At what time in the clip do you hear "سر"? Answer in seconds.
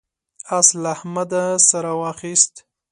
1.67-1.85